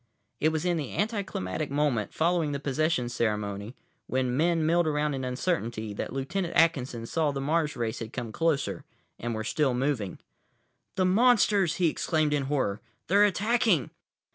It 0.39 0.49
was 0.49 0.65
in 0.65 0.77
the 0.77 0.95
anticlimactic 0.95 1.69
moment, 1.69 2.11
following 2.11 2.53
the 2.53 2.59
possession 2.59 3.07
ceremony, 3.07 3.75
when 4.07 4.35
men 4.35 4.65
milled 4.65 4.87
around 4.87 5.13
in 5.13 5.23
uncertainty, 5.23 5.93
that 5.93 6.11
Lt. 6.11 6.37
Atkinson 6.37 7.05
saw 7.05 7.29
the 7.29 7.39
Mars 7.39 7.75
race 7.75 7.99
had 7.99 8.11
come 8.11 8.31
closer 8.31 8.83
and 9.19 9.35
were 9.35 9.43
still 9.43 9.75
moving. 9.75 10.17
"The 10.95 11.05
monsters!" 11.05 11.75
he 11.75 11.87
exclaimed 11.87 12.33
in 12.33 12.45
horror. 12.45 12.81
"They're 13.09 13.25
attacking!" 13.25 13.91